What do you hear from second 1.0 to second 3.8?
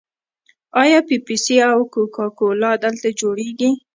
پیپسي او کوکا کولا دلته جوړیږي؟